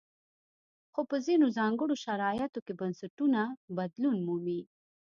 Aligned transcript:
خو 0.93 1.01
په 1.09 1.15
ځینو 1.25 1.45
ځانګړو 1.57 1.95
شرایطو 2.03 2.59
کې 2.65 2.73
بنسټونه 2.81 3.41
بدلون 3.77 4.17
مومي. 4.27 4.61